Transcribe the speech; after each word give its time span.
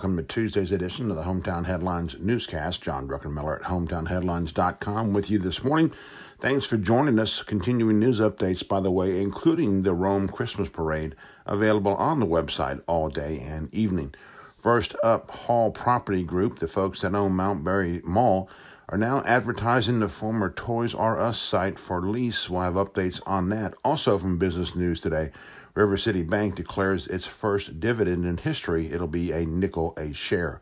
welcome 0.00 0.16
to 0.16 0.22
Tuesday's 0.22 0.72
edition 0.72 1.10
of 1.10 1.16
the 1.18 1.24
Hometown 1.24 1.66
Headlines 1.66 2.16
newscast. 2.18 2.80
John 2.80 3.06
Druckenmiller 3.06 3.56
at 3.56 3.66
hometownheadlines.com 3.66 5.12
with 5.12 5.28
you 5.28 5.38
this 5.38 5.62
morning. 5.62 5.92
Thanks 6.38 6.64
for 6.64 6.78
joining 6.78 7.18
us. 7.18 7.42
Continuing 7.42 7.98
news 7.98 8.18
updates, 8.18 8.66
by 8.66 8.80
the 8.80 8.90
way, 8.90 9.20
including 9.20 9.82
the 9.82 9.92
Rome 9.92 10.26
Christmas 10.26 10.70
Parade, 10.70 11.14
available 11.44 11.94
on 11.96 12.18
the 12.18 12.24
website 12.24 12.80
all 12.86 13.10
day 13.10 13.40
and 13.40 13.68
evening. 13.74 14.14
First 14.62 14.96
up, 15.04 15.30
Hall 15.30 15.70
Property 15.70 16.22
Group, 16.22 16.60
the 16.60 16.66
folks 16.66 17.02
that 17.02 17.14
own 17.14 17.32
Mount 17.32 17.62
Berry 17.62 18.00
Mall, 18.02 18.48
are 18.88 18.96
now 18.96 19.22
advertising 19.26 19.98
the 19.98 20.08
former 20.08 20.48
Toys 20.48 20.94
R 20.94 21.20
Us 21.20 21.38
site 21.38 21.78
for 21.78 22.00
lease. 22.00 22.48
We'll 22.48 22.62
have 22.62 22.72
updates 22.72 23.20
on 23.26 23.50
that. 23.50 23.74
Also 23.84 24.16
from 24.16 24.38
Business 24.38 24.74
News 24.74 24.98
today, 24.98 25.30
River 25.74 25.96
City 25.96 26.22
Bank 26.22 26.56
declares 26.56 27.06
its 27.06 27.26
first 27.26 27.80
dividend 27.80 28.24
in 28.24 28.38
history. 28.38 28.90
It'll 28.90 29.06
be 29.06 29.32
a 29.32 29.46
nickel 29.46 29.94
a 29.96 30.12
share. 30.12 30.60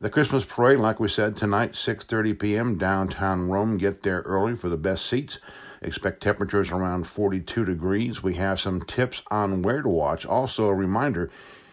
The 0.00 0.10
Christmas 0.10 0.44
parade, 0.44 0.80
like 0.80 0.98
we 0.98 1.08
said, 1.08 1.36
tonight, 1.36 1.72
6.30 1.72 2.38
p.m., 2.38 2.76
downtown 2.76 3.48
Rome. 3.48 3.78
Get 3.78 4.02
there 4.02 4.22
early 4.22 4.56
for 4.56 4.68
the 4.68 4.76
best 4.76 5.06
seats. 5.06 5.38
Expect 5.80 6.22
temperatures 6.22 6.70
around 6.70 7.06
42 7.06 7.64
degrees. 7.64 8.22
We 8.22 8.34
have 8.34 8.60
some 8.60 8.82
tips 8.82 9.22
on 9.30 9.62
where 9.62 9.80
to 9.80 9.88
watch. 9.88 10.26
Also, 10.26 10.66
a 10.66 10.74
reminder, 10.74 11.30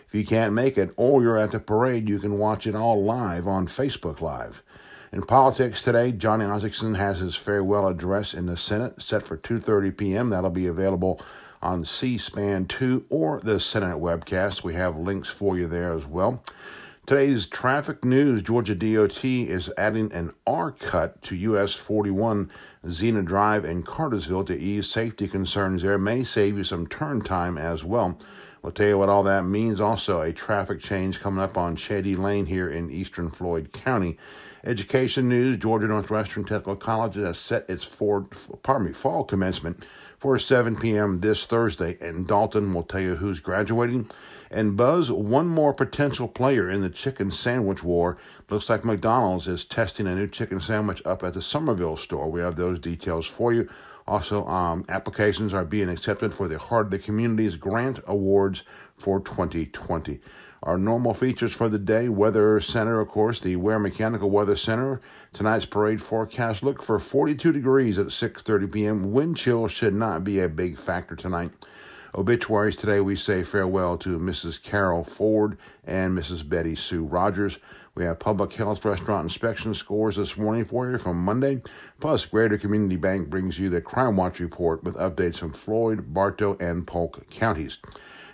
if 0.07 0.15
you 0.15 0.25
can't 0.25 0.53
make 0.53 0.77
it 0.77 0.91
or 0.95 1.21
you're 1.21 1.37
at 1.37 1.51
the 1.51 1.59
parade, 1.59 2.07
you 2.07 2.19
can 2.19 2.37
watch 2.37 2.65
it 2.65 2.75
all 2.75 3.03
live 3.03 3.47
on 3.47 3.67
Facebook 3.67 4.21
Live. 4.21 4.63
In 5.11 5.23
politics 5.23 5.81
today, 5.81 6.11
Johnny 6.11 6.45
Isakson 6.45 6.97
has 6.97 7.19
his 7.19 7.35
farewell 7.35 7.87
address 7.87 8.35
in 8.35 8.45
the 8.45 8.57
Senate 8.57 9.01
set 9.01 9.25
for 9.25 9.37
2:30 9.37 9.97
p.m. 9.97 10.29
That'll 10.29 10.51
be 10.51 10.67
available 10.67 11.19
on 11.61 11.85
C-SPAN 11.85 12.67
2 12.67 13.05
or 13.09 13.39
the 13.41 13.59
Senate 13.59 13.97
webcast. 13.97 14.63
We 14.63 14.73
have 14.75 14.97
links 14.97 15.29
for 15.29 15.57
you 15.57 15.67
there 15.67 15.91
as 15.91 16.05
well. 16.05 16.43
Today's 17.05 17.47
traffic 17.47 18.05
news 18.05 18.43
Georgia 18.43 18.75
DOT 18.75 19.25
is 19.25 19.71
adding 19.77 20.11
an 20.11 20.31
R 20.45 20.71
cut 20.71 21.21
to 21.23 21.35
US 21.35 21.73
41 21.73 22.51
Zena 22.87 23.23
Drive 23.23 23.65
in 23.65 23.81
Cartersville 23.81 24.45
to 24.45 24.55
ease 24.55 24.87
safety 24.87 25.27
concerns 25.27 25.81
there. 25.81 25.97
May 25.97 26.23
save 26.23 26.57
you 26.57 26.63
some 26.63 26.85
turn 26.87 27.21
time 27.21 27.57
as 27.57 27.83
well. 27.83 28.17
We'll 28.61 28.73
tell 28.73 28.87
you 28.87 28.97
what 28.97 29.09
all 29.09 29.23
that 29.23 29.43
means. 29.43 29.81
Also, 29.81 30.21
a 30.21 30.31
traffic 30.31 30.81
change 30.81 31.19
coming 31.19 31.43
up 31.43 31.57
on 31.57 31.75
Shady 31.75 32.13
Lane 32.13 32.45
here 32.45 32.69
in 32.69 32.91
eastern 32.91 33.31
Floyd 33.31 33.71
County. 33.71 34.17
Education 34.63 35.29
news 35.29 35.57
Georgia 35.57 35.87
Northwestern 35.87 36.43
Technical 36.43 36.75
College 36.75 37.15
has 37.15 37.39
set 37.39 37.69
its 37.69 37.85
pardon 37.85 38.87
me, 38.87 38.93
fall 38.93 39.23
commencement 39.23 39.85
for 40.17 40.37
7 40.37 40.75
p.m. 40.75 41.21
this 41.21 41.45
Thursday, 41.45 41.97
and 42.01 42.27
Dalton 42.27 42.73
will 42.73 42.83
tell 42.83 42.99
you 42.99 43.15
who's 43.15 43.39
graduating. 43.39 44.09
And 44.51 44.75
Buzz, 44.75 45.09
one 45.09 45.47
more 45.47 45.73
potential 45.73 46.27
player 46.27 46.69
in 46.69 46.81
the 46.81 46.89
chicken 46.89 47.31
sandwich 47.31 47.83
war. 47.83 48.17
Looks 48.49 48.69
like 48.69 48.83
McDonald's 48.83 49.47
is 49.47 49.63
testing 49.63 50.07
a 50.07 50.15
new 50.15 50.27
chicken 50.27 50.59
sandwich 50.59 51.01
up 51.05 51.23
at 51.23 51.35
the 51.35 51.41
Summerville 51.41 51.97
store. 51.97 52.29
We 52.29 52.41
have 52.41 52.57
those 52.57 52.79
details 52.79 53.27
for 53.27 53.53
you. 53.53 53.69
Also, 54.07 54.45
um, 54.47 54.83
applications 54.89 55.53
are 55.53 55.63
being 55.63 55.87
accepted 55.87 56.33
for 56.33 56.47
the 56.47 56.57
Heart 56.57 56.87
of 56.87 56.91
the 56.91 56.99
Communities 56.99 57.55
Grant 57.55 57.99
Awards 58.07 58.63
for 58.97 59.19
2020. 59.19 60.19
Our 60.61 60.77
normal 60.77 61.13
features 61.13 61.53
for 61.53 61.69
the 61.69 61.79
day, 61.79 62.09
Weather 62.09 62.59
Center, 62.59 62.99
of 62.99 63.07
course, 63.07 63.39
the 63.39 63.55
Ware 63.55 63.79
Mechanical 63.79 64.29
Weather 64.29 64.57
Center. 64.57 64.99
Tonight's 65.31 65.65
parade 65.65 66.01
forecast 66.01 66.63
look 66.63 66.83
for 66.83 66.99
42 66.99 67.53
degrees 67.53 67.97
at 67.97 68.07
6:30 68.07 68.69
p.m. 68.69 69.13
Wind 69.13 69.37
chill 69.37 69.69
should 69.69 69.93
not 69.93 70.25
be 70.25 70.39
a 70.39 70.49
big 70.49 70.77
factor 70.77 71.15
tonight. 71.15 71.51
Obituaries 72.13 72.75
today, 72.75 72.99
we 72.99 73.15
say 73.15 73.41
farewell 73.43 73.97
to 73.99 74.19
Mrs. 74.19 74.61
Carol 74.61 75.05
Ford 75.05 75.57
and 75.85 76.17
Mrs. 76.17 76.47
Betty 76.47 76.75
Sue 76.75 77.05
Rogers. 77.05 77.59
We 77.95 78.03
have 78.03 78.19
public 78.19 78.51
health 78.53 78.83
restaurant 78.83 79.23
inspection 79.23 79.73
scores 79.73 80.17
this 80.17 80.35
morning 80.35 80.65
for 80.65 80.91
you 80.91 80.97
from 80.97 81.23
Monday. 81.23 81.61
Plus, 82.01 82.25
Greater 82.25 82.57
Community 82.57 82.97
Bank 82.97 83.29
brings 83.29 83.57
you 83.57 83.69
the 83.69 83.79
Crime 83.79 84.17
Watch 84.17 84.41
report 84.41 84.83
with 84.83 84.95
updates 84.95 85.37
from 85.37 85.53
Floyd, 85.53 86.13
Bartow, 86.13 86.57
and 86.59 86.85
Polk 86.85 87.29
counties. 87.29 87.79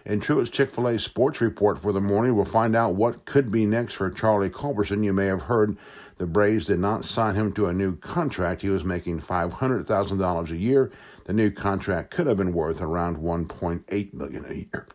In 0.05 0.19
Truett's 0.19 0.51
Chick 0.51 0.69
fil 0.69 0.87
A 0.87 0.99
sports 0.99 1.41
report 1.41 1.81
for 1.81 1.91
the 1.91 1.99
morning, 1.99 2.35
we'll 2.35 2.45
find 2.45 2.75
out 2.75 2.93
what 2.93 3.25
could 3.25 3.51
be 3.51 3.65
next 3.65 3.95
for 3.95 4.11
Charlie 4.11 4.51
Culberson. 4.51 5.03
You 5.03 5.13
may 5.13 5.25
have 5.25 5.41
heard 5.41 5.77
the 6.19 6.27
Braves 6.27 6.67
did 6.67 6.77
not 6.77 7.05
sign 7.05 7.33
him 7.33 7.51
to 7.53 7.65
a 7.65 7.73
new 7.73 7.97
contract. 7.97 8.61
He 8.61 8.69
was 8.69 8.83
making 8.83 9.21
$500,000 9.21 10.51
a 10.51 10.55
year. 10.55 10.91
The 11.23 11.33
new 11.33 11.49
contract 11.49 12.11
could 12.11 12.27
have 12.27 12.37
been 12.37 12.53
worth 12.53 12.81
around 12.81 13.17
1.8 13.17 14.13
million 14.13 14.45
a 14.47 14.53
year. 14.53 14.85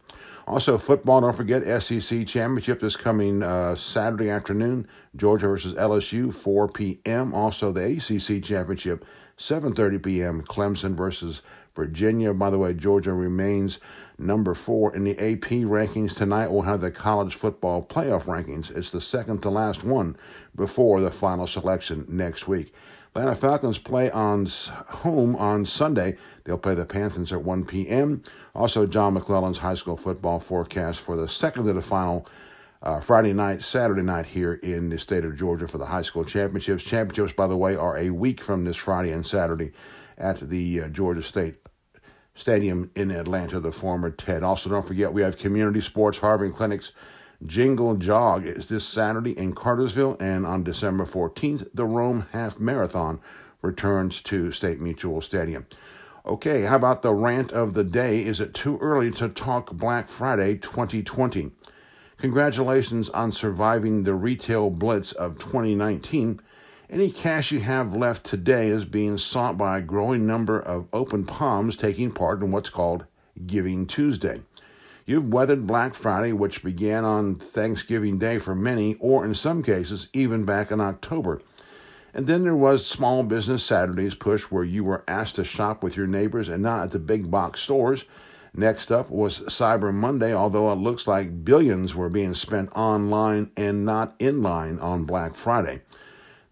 Also, 0.46 0.78
football, 0.78 1.20
don't 1.20 1.36
forget 1.36 1.82
SEC 1.82 2.24
Championship 2.28 2.78
this 2.78 2.94
coming 2.94 3.42
uh, 3.42 3.74
Saturday 3.74 4.30
afternoon. 4.30 4.86
Georgia 5.16 5.48
versus 5.48 5.74
LSU, 5.74 6.32
4 6.32 6.68
p.m. 6.68 7.34
Also, 7.34 7.72
the 7.72 7.84
ACC 7.84 8.42
Championship, 8.44 9.04
7.30 9.38 10.02
p.m. 10.04 10.42
Clemson 10.42 10.94
versus 10.94 11.42
Virginia. 11.74 12.34
By 12.34 12.50
the 12.50 12.58
way, 12.58 12.74
Georgia 12.74 13.12
remains 13.12 13.78
number 14.18 14.54
four 14.54 14.94
in 14.94 15.04
the 15.04 15.18
AP 15.18 15.50
rankings. 15.66 16.14
Tonight 16.14 16.50
we'll 16.50 16.62
have 16.62 16.80
the 16.80 16.90
college 16.90 17.34
football 17.34 17.84
playoff 17.84 18.24
rankings. 18.24 18.74
It's 18.76 18.90
the 18.90 19.00
second 19.00 19.42
to 19.42 19.50
last 19.50 19.84
one 19.84 20.16
before 20.54 21.00
the 21.00 21.10
final 21.10 21.46
selection 21.46 22.04
next 22.08 22.46
week. 22.46 22.72
Atlanta 23.14 23.34
Falcons 23.34 23.78
play 23.78 24.08
on 24.10 24.46
home 24.46 25.34
on 25.34 25.66
Sunday. 25.66 26.16
They'll 26.44 26.58
play 26.58 26.76
the 26.76 26.86
Panthers 26.86 27.32
at 27.32 27.42
1 27.42 27.64
p.m. 27.64 28.22
Also, 28.54 28.86
John 28.86 29.14
McClellan's 29.14 29.58
high 29.58 29.74
school 29.74 29.96
football 29.96 30.38
forecast 30.38 31.00
for 31.00 31.16
the 31.16 31.28
second 31.28 31.64
to 31.64 31.72
the 31.72 31.82
final 31.82 32.28
uh, 32.82 33.00
Friday 33.00 33.32
night, 33.32 33.62
Saturday 33.62 34.02
night 34.02 34.26
here 34.26 34.54
in 34.54 34.88
the 34.88 34.98
state 34.98 35.24
of 35.24 35.36
Georgia 35.36 35.66
for 35.66 35.78
the 35.78 35.86
high 35.86 36.02
school 36.02 36.24
championships. 36.24 36.84
Championships, 36.84 37.36
by 37.36 37.48
the 37.48 37.56
way, 37.56 37.74
are 37.74 37.98
a 37.98 38.10
week 38.10 38.42
from 38.42 38.64
this 38.64 38.76
Friday 38.76 39.10
and 39.10 39.26
Saturday 39.26 39.72
at 40.16 40.48
the 40.48 40.82
uh, 40.82 40.88
Georgia 40.88 41.22
State 41.22 41.59
Stadium 42.40 42.90
in 42.94 43.10
Atlanta, 43.10 43.60
the 43.60 43.70
former 43.70 44.10
TED. 44.10 44.42
Also, 44.42 44.70
don't 44.70 44.86
forget 44.86 45.12
we 45.12 45.20
have 45.20 45.36
community 45.36 45.82
sports, 45.82 46.18
Harbin 46.18 46.54
Clinics. 46.54 46.92
Jingle 47.44 47.96
Jog 47.96 48.46
is 48.46 48.68
this 48.68 48.86
Saturday 48.86 49.36
in 49.36 49.54
Cartersville, 49.54 50.16
and 50.18 50.46
on 50.46 50.64
December 50.64 51.04
14th, 51.04 51.68
the 51.74 51.84
Rome 51.84 52.26
Half 52.32 52.58
Marathon 52.58 53.20
returns 53.60 54.22
to 54.22 54.52
State 54.52 54.80
Mutual 54.80 55.20
Stadium. 55.20 55.66
Okay, 56.24 56.62
how 56.62 56.76
about 56.76 57.02
the 57.02 57.12
rant 57.12 57.52
of 57.52 57.74
the 57.74 57.84
day? 57.84 58.24
Is 58.24 58.40
it 58.40 58.54
too 58.54 58.78
early 58.78 59.10
to 59.12 59.28
talk 59.28 59.72
Black 59.72 60.08
Friday 60.08 60.56
2020? 60.56 61.50
Congratulations 62.16 63.10
on 63.10 63.32
surviving 63.32 64.04
the 64.04 64.14
retail 64.14 64.70
blitz 64.70 65.12
of 65.12 65.38
2019 65.38 66.40
any 66.90 67.08
cash 67.08 67.52
you 67.52 67.60
have 67.60 67.94
left 67.94 68.24
today 68.24 68.68
is 68.68 68.84
being 68.84 69.16
sought 69.16 69.56
by 69.56 69.78
a 69.78 69.82
growing 69.82 70.26
number 70.26 70.58
of 70.58 70.88
open 70.92 71.24
palms 71.24 71.76
taking 71.76 72.10
part 72.10 72.42
in 72.42 72.50
what's 72.50 72.68
called 72.68 73.04
Giving 73.46 73.86
Tuesday. 73.86 74.40
You've 75.06 75.32
weathered 75.32 75.68
Black 75.68 75.94
Friday, 75.94 76.32
which 76.32 76.64
began 76.64 77.04
on 77.04 77.36
Thanksgiving 77.36 78.18
Day 78.18 78.38
for 78.38 78.56
many, 78.56 78.96
or 78.98 79.24
in 79.24 79.36
some 79.36 79.62
cases, 79.62 80.08
even 80.12 80.44
back 80.44 80.72
in 80.72 80.80
October. 80.80 81.40
And 82.12 82.26
then 82.26 82.42
there 82.42 82.56
was 82.56 82.84
Small 82.84 83.22
Business 83.22 83.62
Saturdays 83.62 84.16
push 84.16 84.42
where 84.50 84.64
you 84.64 84.82
were 84.82 85.04
asked 85.06 85.36
to 85.36 85.44
shop 85.44 85.84
with 85.84 85.96
your 85.96 86.08
neighbors 86.08 86.48
and 86.48 86.60
not 86.60 86.82
at 86.82 86.90
the 86.90 86.98
big 86.98 87.30
box 87.30 87.60
stores. 87.60 88.04
Next 88.52 88.90
up 88.90 89.10
was 89.10 89.40
Cyber 89.42 89.94
Monday, 89.94 90.34
although 90.34 90.72
it 90.72 90.76
looks 90.76 91.06
like 91.06 91.44
billions 91.44 91.94
were 91.94 92.08
being 92.08 92.34
spent 92.34 92.70
online 92.74 93.52
and 93.56 93.84
not 93.84 94.16
in 94.18 94.42
line 94.42 94.80
on 94.80 95.04
Black 95.04 95.36
Friday. 95.36 95.82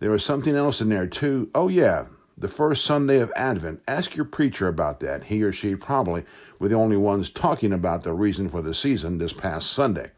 There 0.00 0.10
was 0.10 0.24
something 0.24 0.54
else 0.54 0.80
in 0.80 0.88
there 0.88 1.08
too. 1.08 1.50
Oh, 1.54 1.68
yeah, 1.68 2.06
the 2.36 2.48
first 2.48 2.84
Sunday 2.84 3.18
of 3.18 3.32
Advent. 3.34 3.82
Ask 3.88 4.14
your 4.14 4.24
preacher 4.24 4.68
about 4.68 5.00
that. 5.00 5.24
He 5.24 5.42
or 5.42 5.52
she 5.52 5.74
probably 5.74 6.24
were 6.60 6.68
the 6.68 6.76
only 6.76 6.96
ones 6.96 7.30
talking 7.30 7.72
about 7.72 8.04
the 8.04 8.12
reason 8.12 8.48
for 8.48 8.62
the 8.62 8.74
season 8.74 9.18
this 9.18 9.32
past 9.32 9.70
Sunday. 9.70 10.12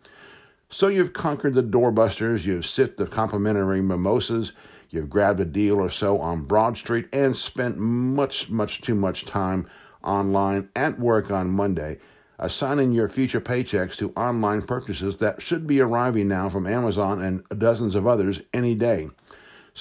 So 0.69 0.89
you've 0.89 1.15
conquered 1.15 1.55
the 1.55 1.63
doorbusters, 1.63 2.45
you've 2.45 2.67
sipped 2.67 2.99
the 2.99 3.07
complimentary 3.07 3.81
mimosas, 3.81 4.53
you've 4.91 5.11
grabbed 5.11 5.41
a 5.41 5.45
deal 5.47 5.77
or 5.77 5.91
so 5.91 6.21
on 6.21 6.45
Broad 6.45 6.77
Street, 6.77 7.09
and 7.13 7.35
spent 7.35 7.79
much, 7.79 8.51
much 8.51 8.83
too 8.83 8.95
much 8.95 9.25
time 9.25 9.67
online 10.05 10.69
at 10.77 11.01
work 11.01 11.31
on 11.31 11.51
Monday, 11.51 11.99
assigning 12.39 12.93
your 12.93 13.09
future 13.09 13.41
paychecks 13.41 13.97
to 13.97 14.13
online 14.13 14.63
purchases 14.63 15.17
that 15.17 15.43
should 15.43 15.67
be 15.67 15.81
arriving 15.81 16.29
now 16.29 16.49
from 16.49 16.67
Amazon 16.67 17.21
and 17.23 17.43
dozens 17.59 17.95
of 17.95 18.07
others 18.07 18.41
any 18.53 18.75
day. 18.75 19.09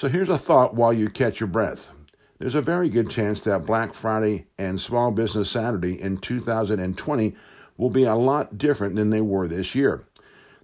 So 0.00 0.08
here's 0.08 0.30
a 0.30 0.38
thought 0.38 0.74
while 0.74 0.94
you 0.94 1.10
catch 1.10 1.40
your 1.40 1.46
breath. 1.46 1.90
There's 2.38 2.54
a 2.54 2.62
very 2.62 2.88
good 2.88 3.10
chance 3.10 3.42
that 3.42 3.66
Black 3.66 3.92
Friday 3.92 4.46
and 4.56 4.80
Small 4.80 5.10
Business 5.10 5.50
Saturday 5.50 6.00
in 6.00 6.16
2020 6.16 7.34
will 7.76 7.90
be 7.90 8.04
a 8.04 8.14
lot 8.14 8.56
different 8.56 8.96
than 8.96 9.10
they 9.10 9.20
were 9.20 9.46
this 9.46 9.74
year. 9.74 10.04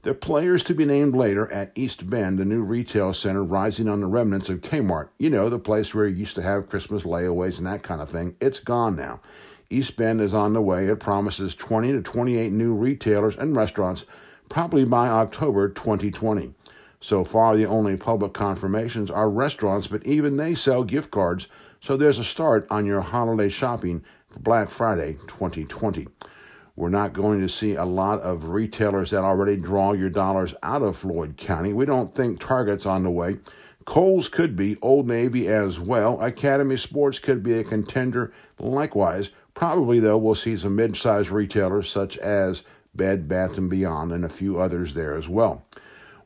The 0.05 0.15
players 0.15 0.65
to 0.65 0.75
be 0.75 0.87
named 0.87 1.15
later 1.15 1.53
at 1.53 1.73
East 1.75 2.09
Bend, 2.09 2.41
a 2.41 2.47
new 2.47 2.63
retail 2.63 3.13
center 3.13 3.45
rising 3.45 3.91
on 3.91 4.01
the 4.01 4.07
remnants 4.07 4.49
of 4.49 4.63
Kmart. 4.63 5.11
You 5.19 5.29
know, 5.29 5.51
the 5.51 5.59
place 5.59 5.95
where 5.95 6.07
you 6.07 6.17
used 6.17 6.37
to 6.37 6.43
have 6.43 6.71
Christmas 6.71 7.03
layaways 7.03 7.59
and 7.59 7.67
that 7.67 7.83
kind 7.83 8.01
of 8.01 8.09
thing. 8.09 8.37
It's 8.41 8.61
gone 8.61 8.97
now. 8.97 9.21
East 9.69 9.99
Bend 9.99 10.23
is 10.23 10.33
on 10.33 10.55
the 10.55 10.63
way. 10.63 10.87
It 10.87 10.99
promises 10.99 11.55
20 11.55 11.93
to 11.93 12.01
28 12.01 12.53
new 12.53 12.73
retailers 12.73 13.37
and 13.37 13.55
restaurants, 13.55 14.07
probably 14.49 14.87
by 14.87 15.09
October 15.09 15.69
2020. 15.69 16.55
So 17.01 17.25
far, 17.25 17.57
the 17.57 17.67
only 17.67 17.97
public 17.97 18.33
confirmations 18.33 19.11
are 19.11 19.29
restaurants, 19.29 19.87
but 19.87 20.05
even 20.07 20.37
they 20.37 20.55
sell 20.55 20.83
gift 20.83 21.11
cards, 21.11 21.47
so 21.81 21.97
there's 21.97 22.19
a 22.19 22.25
start 22.25 22.67
on 22.71 22.87
your 22.87 23.01
holiday 23.01 23.49
shopping 23.49 24.05
for 24.29 24.41
Black 24.41 24.71
Friday 24.71 25.15
2020. 25.29 26.09
We're 26.75 26.89
not 26.89 27.13
going 27.13 27.41
to 27.41 27.49
see 27.49 27.75
a 27.75 27.85
lot 27.85 28.21
of 28.21 28.49
retailers 28.49 29.11
that 29.11 29.23
already 29.23 29.57
draw 29.57 29.93
your 29.93 30.11
dollars 30.11 30.55
out 30.63 30.83
of 30.83 30.97
Floyd 30.97 31.37
County. 31.37 31.73
We 31.73 31.87
don't 31.87 32.15
think 32.15 32.39
Target's 32.39 32.85
on 32.85 33.03
the 33.03 33.11
way. 33.11 33.39
Kohl's 33.87 34.29
could 34.29 34.57
be, 34.57 34.77
Old 34.83 35.07
Navy 35.07 35.49
as 35.49 35.79
well. 35.79 36.21
Academy 36.21 36.77
Sports 36.77 37.19
could 37.19 37.43
be 37.43 37.55
a 37.55 37.65
contender 37.65 38.33
likewise. 38.59 39.31
Probably, 39.55 40.01
though, 40.01 40.19
we'll 40.19 40.35
see 40.35 40.57
some 40.57 40.77
mid 40.77 40.97
sized 40.97 41.31
retailers 41.31 41.89
such 41.89 42.19
as 42.19 42.63
Bed 42.95 43.29
Bath 43.29 43.59
& 43.69 43.69
Beyond 43.69 44.13
and 44.13 44.25
a 44.25 44.29
few 44.29 44.61
others 44.61 44.93
there 44.93 45.15
as 45.15 45.29
well. 45.29 45.65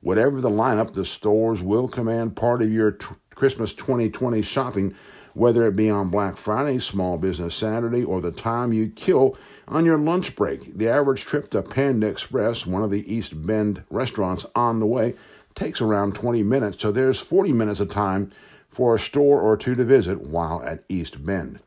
Whatever 0.02 0.41
the 0.41 0.49
lineup, 0.49 0.94
the 0.94 1.05
stores 1.05 1.61
will 1.61 1.87
command 1.87 2.35
part 2.35 2.62
of 2.62 2.73
your 2.73 2.93
t- 2.93 3.06
Christmas 3.35 3.75
2020 3.75 4.41
shopping, 4.41 4.94
whether 5.35 5.67
it 5.67 5.76
be 5.76 5.91
on 5.91 6.08
Black 6.08 6.38
Friday, 6.38 6.79
Small 6.79 7.19
Business 7.19 7.55
Saturday, 7.55 8.02
or 8.02 8.23
the 8.23 8.32
time 8.32 8.73
you 8.73 8.88
kill 8.88 9.37
on 9.69 9.85
your 9.85 9.99
lunch 9.99 10.35
break. 10.35 10.79
The 10.79 10.88
average 10.88 11.26
trip 11.26 11.50
to 11.50 11.61
Panda 11.61 12.06
Express, 12.06 12.64
one 12.64 12.82
of 12.82 12.91
the 12.91 13.12
East 13.12 13.47
Bend 13.47 13.82
restaurants 13.91 14.47
on 14.55 14.81
the 14.81 14.87
way, 14.87 15.17
takes 15.55 15.82
around 15.82 16.14
20 16.14 16.43
minutes, 16.44 16.81
so 16.81 16.91
there's 16.91 17.20
40 17.20 17.53
minutes 17.53 17.81
of 17.81 17.91
time 17.91 18.32
for 18.70 18.94
a 18.94 18.99
store 18.99 19.43
or 19.43 19.58
two 19.58 19.75
to 19.75 19.85
visit 19.85 20.23
while 20.23 20.62
at 20.62 20.82
East 20.88 21.23
Bend. 21.23 21.61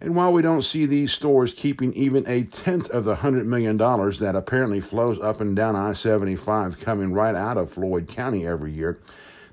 And 0.00 0.14
while 0.14 0.32
we 0.32 0.42
don't 0.42 0.62
see 0.62 0.86
these 0.86 1.12
stores 1.12 1.52
keeping 1.52 1.92
even 1.94 2.24
a 2.28 2.44
tenth 2.44 2.88
of 2.90 3.04
the 3.04 3.16
$100 3.16 3.46
million 3.46 3.76
that 3.76 4.36
apparently 4.36 4.80
flows 4.80 5.18
up 5.20 5.40
and 5.40 5.56
down 5.56 5.74
I 5.74 5.92
75 5.92 6.78
coming 6.78 7.12
right 7.12 7.34
out 7.34 7.58
of 7.58 7.72
Floyd 7.72 8.06
County 8.06 8.46
every 8.46 8.72
year, 8.72 9.00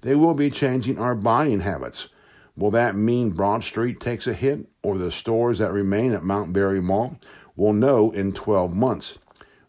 they 0.01 0.13
will 0.13 0.35
be 0.35 0.51
changing 0.51 0.99
our 0.99 1.15
buying 1.15 1.61
habits. 1.61 2.09
Will 2.55 2.71
that 2.71 2.95
mean 2.95 3.31
Broad 3.31 3.63
Street 3.63 3.99
takes 3.99 4.27
a 4.27 4.33
hit 4.33 4.67
or 4.83 4.97
the 4.97 5.11
stores 5.11 5.57
that 5.59 5.73
remain 5.73 6.13
at 6.13 6.23
Mount 6.23 6.53
Berry 6.53 6.79
Mall? 6.79 7.19
We'll 7.55 7.73
know 7.73 8.11
in 8.11 8.31
12 8.31 8.73
months. 8.73 9.17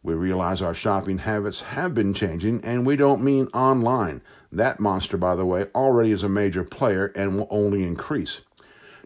We 0.02 0.14
realize 0.14 0.62
our 0.62 0.74
shopping 0.74 1.18
habits 1.18 1.62
have 1.62 1.94
been 1.94 2.14
changing, 2.14 2.62
and 2.62 2.86
we 2.86 2.94
don't 2.94 3.24
mean 3.24 3.46
online. 3.48 4.22
That 4.52 4.78
monster, 4.78 5.16
by 5.16 5.34
the 5.34 5.44
way, 5.44 5.66
already 5.74 6.12
is 6.12 6.22
a 6.22 6.28
major 6.28 6.62
player 6.62 7.06
and 7.16 7.36
will 7.36 7.48
only 7.50 7.82
increase. 7.82 8.42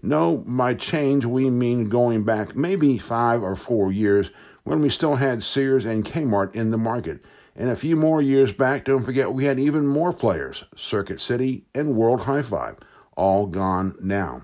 No, 0.02 0.38
by 0.38 0.74
change, 0.74 1.24
we 1.24 1.50
mean 1.50 1.88
going 1.88 2.24
back 2.24 2.56
maybe 2.56 2.98
five 2.98 3.42
or 3.42 3.56
four 3.56 3.92
years 3.92 4.30
when 4.64 4.80
we 4.80 4.88
still 4.88 5.16
had 5.16 5.42
Sears 5.42 5.84
and 5.84 6.04
Kmart 6.04 6.54
in 6.54 6.70
the 6.70 6.78
market. 6.78 7.24
And 7.56 7.68
a 7.68 7.76
few 7.76 7.96
more 7.96 8.22
years 8.22 8.52
back, 8.52 8.84
don't 8.84 9.04
forget, 9.04 9.32
we 9.32 9.44
had 9.44 9.60
even 9.60 9.86
more 9.86 10.12
players 10.12 10.64
Circuit 10.76 11.20
City 11.20 11.64
and 11.74 11.96
World 11.96 12.22
Hi 12.22 12.42
Fi, 12.42 12.74
all 13.16 13.46
gone 13.46 13.94
now. 14.00 14.42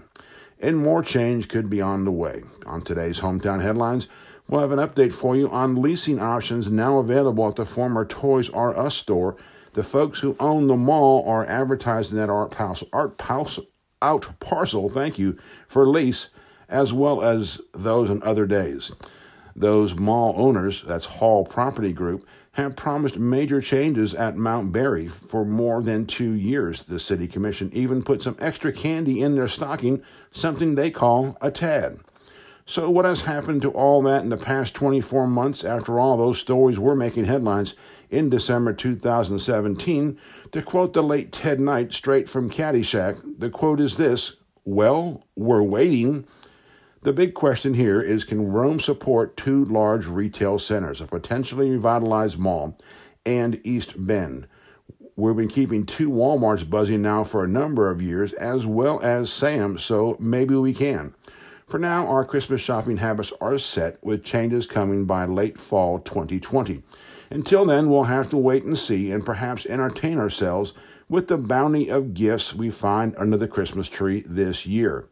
And 0.60 0.78
more 0.78 1.02
change 1.02 1.48
could 1.48 1.70
be 1.70 1.80
on 1.80 2.04
the 2.04 2.12
way. 2.12 2.42
On 2.66 2.82
today's 2.82 3.20
Hometown 3.20 3.62
Headlines, 3.62 4.08
We'll 4.48 4.60
have 4.60 4.70
an 4.70 4.78
update 4.78 5.12
for 5.12 5.34
you 5.34 5.50
on 5.50 5.82
leasing 5.82 6.20
options 6.20 6.70
now 6.70 6.98
available 6.98 7.48
at 7.48 7.56
the 7.56 7.66
former 7.66 8.04
Toys 8.04 8.48
R 8.50 8.78
Us 8.78 8.94
store. 8.94 9.36
The 9.72 9.82
folks 9.82 10.20
who 10.20 10.36
own 10.38 10.68
the 10.68 10.76
mall 10.76 11.28
are 11.28 11.44
advertising 11.44 12.16
that 12.16 12.30
art 12.30 12.52
parcel, 12.52 12.88
art 12.92 13.18
parcel, 13.18 13.66
out 14.02 14.38
parcel, 14.40 14.88
thank 14.88 15.18
you, 15.18 15.38
for 15.68 15.86
lease, 15.86 16.28
as 16.68 16.92
well 16.92 17.22
as 17.22 17.60
those 17.72 18.10
on 18.10 18.22
other 18.22 18.46
days. 18.46 18.92
Those 19.54 19.94
mall 19.94 20.34
owners, 20.36 20.84
that's 20.86 21.06
Hall 21.06 21.44
Property 21.44 21.92
Group, 21.92 22.26
have 22.52 22.76
promised 22.76 23.18
major 23.18 23.60
changes 23.60 24.14
at 24.14 24.36
Mount 24.36 24.72
Berry 24.72 25.08
for 25.08 25.44
more 25.44 25.82
than 25.82 26.06
two 26.06 26.32
years. 26.32 26.82
The 26.82 26.98
City 26.98 27.26
Commission 27.26 27.70
even 27.74 28.02
put 28.02 28.22
some 28.22 28.36
extra 28.38 28.72
candy 28.72 29.20
in 29.20 29.34
their 29.34 29.48
stocking, 29.48 30.02
something 30.30 30.74
they 30.74 30.90
call 30.90 31.36
a 31.40 31.50
TAD. 31.50 32.00
So, 32.64 32.90
what 32.90 33.04
has 33.04 33.22
happened 33.22 33.62
to 33.62 33.70
all 33.70 34.02
that 34.02 34.22
in 34.22 34.30
the 34.30 34.36
past 34.36 34.74
24 34.74 35.26
months? 35.28 35.64
After 35.64 36.00
all, 36.00 36.16
those 36.16 36.40
stories 36.40 36.78
were 36.78 36.96
making 36.96 37.26
headlines 37.26 37.74
in 38.10 38.28
December 38.28 38.72
2017. 38.72 40.18
To 40.52 40.62
quote 40.62 40.92
the 40.92 41.02
late 41.02 41.32
Ted 41.32 41.60
Knight 41.60 41.92
straight 41.92 42.28
from 42.28 42.50
Caddyshack, 42.50 43.38
the 43.38 43.50
quote 43.50 43.80
is 43.80 43.96
this 43.96 44.36
Well, 44.64 45.26
we're 45.36 45.62
waiting. 45.62 46.26
The 47.02 47.12
big 47.12 47.34
question 47.34 47.74
here 47.74 48.00
is 48.00 48.24
can 48.24 48.50
Rome 48.50 48.80
support 48.80 49.36
two 49.36 49.64
large 49.66 50.06
retail 50.06 50.58
centers, 50.58 51.00
a 51.00 51.06
potentially 51.06 51.70
revitalized 51.70 52.38
mall 52.38 52.78
and 53.24 53.60
East 53.64 53.94
Bend? 53.96 54.48
We've 55.14 55.36
been 55.36 55.48
keeping 55.48 55.86
two 55.86 56.10
Walmarts 56.10 56.68
buzzing 56.68 57.00
now 57.00 57.24
for 57.24 57.42
a 57.42 57.48
number 57.48 57.88
of 57.90 58.02
years, 58.02 58.34
as 58.34 58.66
well 58.66 59.00
as 59.02 59.32
Sam's, 59.32 59.82
so 59.82 60.16
maybe 60.20 60.54
we 60.56 60.74
can. 60.74 61.14
For 61.66 61.78
now, 61.78 62.06
our 62.06 62.24
Christmas 62.24 62.60
shopping 62.60 62.98
habits 62.98 63.32
are 63.40 63.58
set 63.58 63.96
with 64.04 64.22
changes 64.22 64.66
coming 64.66 65.04
by 65.04 65.24
late 65.24 65.58
fall 65.58 65.98
2020. 65.98 66.82
Until 67.30 67.64
then, 67.64 67.90
we'll 67.90 68.04
have 68.04 68.30
to 68.30 68.36
wait 68.36 68.64
and 68.64 68.78
see 68.78 69.10
and 69.10 69.24
perhaps 69.24 69.66
entertain 69.66 70.18
ourselves 70.18 70.72
with 71.08 71.28
the 71.28 71.36
bounty 71.36 71.90
of 71.90 72.14
gifts 72.14 72.54
we 72.54 72.70
find 72.70 73.14
under 73.16 73.36
the 73.36 73.48
Christmas 73.48 73.88
tree 73.88 74.22
this 74.26 74.66
year. 74.66 75.08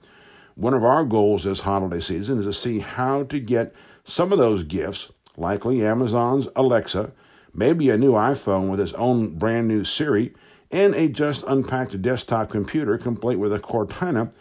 One 0.55 0.75
of 0.75 0.85
our 0.85 1.05
goals 1.05 1.45
this 1.45 1.61
holiday 1.61 2.01
season 2.01 2.39
is 2.39 2.47
to 2.47 2.53
see 2.53 2.79
how 2.79 3.25
to 3.25 3.41
get 3.41 3.75
some 4.05 4.33
of 4.33 4.39
those 4.39 4.63
gifts, 4.63 5.11
likely 5.37 5.85
Amazon's 5.85 6.49
Alexa, 6.55 7.13
maybe 7.53 7.91
a 7.91 7.97
new 7.97 8.13
iPhone 8.13 8.71
with 8.71 8.81
its 8.81 8.93
own 8.95 9.37
brand 9.37 9.67
new 9.67 9.85
Siri, 9.85 10.33
and 10.71 10.95
a 10.95 11.09
just 11.09 11.45
unpacked 11.47 12.01
desktop 12.03 12.51
computer 12.51 12.99
complete 12.99 13.37
with 13.37 13.53
a 13.53 13.59
Cortana 13.59 14.33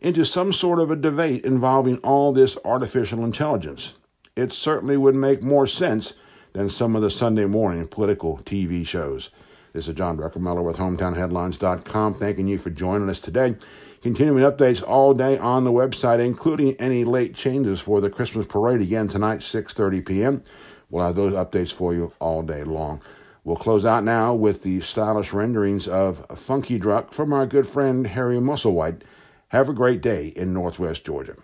into 0.00 0.24
some 0.24 0.52
sort 0.52 0.78
of 0.78 0.90
a 0.90 0.96
debate 0.96 1.44
involving 1.44 1.98
all 1.98 2.32
this 2.32 2.56
artificial 2.64 3.24
intelligence. 3.24 3.94
It 4.36 4.52
certainly 4.52 4.96
would 4.96 5.14
make 5.14 5.42
more 5.42 5.66
sense 5.66 6.14
than 6.52 6.68
some 6.68 6.96
of 6.96 7.02
the 7.02 7.10
Sunday 7.10 7.46
morning 7.46 7.86
political 7.86 8.38
TV 8.38 8.86
shows. 8.86 9.30
This 9.72 9.86
is 9.86 9.94
John 9.94 10.16
Druckenmiller 10.18 10.64
with 10.64 10.76
HometownHeadlines.com, 10.76 12.14
thanking 12.14 12.48
you 12.48 12.58
for 12.58 12.70
joining 12.70 13.08
us 13.08 13.20
today. 13.20 13.54
Continuing 14.02 14.42
updates 14.42 14.82
all 14.82 15.14
day 15.14 15.38
on 15.38 15.64
the 15.64 15.72
website, 15.72 16.24
including 16.24 16.74
any 16.80 17.04
late 17.04 17.34
changes 17.34 17.80
for 17.80 18.00
the 18.00 18.10
Christmas 18.10 18.46
parade 18.46 18.80
again 18.80 19.08
tonight, 19.08 19.40
6:30 19.40 20.06
p.m. 20.06 20.42
We'll 20.88 21.04
have 21.04 21.14
those 21.14 21.34
updates 21.34 21.72
for 21.72 21.94
you 21.94 22.12
all 22.18 22.42
day 22.42 22.64
long. 22.64 23.02
We'll 23.44 23.56
close 23.56 23.84
out 23.84 24.04
now 24.04 24.34
with 24.34 24.62
the 24.62 24.80
stylish 24.80 25.32
renderings 25.32 25.86
of 25.86 26.26
Funky 26.36 26.78
Druck 26.80 27.12
from 27.12 27.32
our 27.32 27.46
good 27.46 27.68
friend 27.68 28.06
Harry 28.06 28.38
Musselwhite. 28.38 29.02
Have 29.48 29.68
a 29.68 29.72
great 29.72 30.00
day 30.00 30.28
in 30.28 30.52
Northwest 30.52 31.04
Georgia. 31.04 31.36